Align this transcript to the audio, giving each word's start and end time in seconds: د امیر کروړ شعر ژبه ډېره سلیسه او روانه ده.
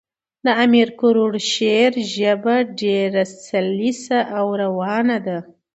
د 0.45 0.47
امیر 0.63 0.89
کروړ 0.99 1.31
شعر 1.51 1.93
ژبه 2.15 2.55
ډېره 2.81 3.23
سلیسه 3.47 4.19
او 4.37 4.45
روانه 4.61 5.17
ده. 5.27 5.37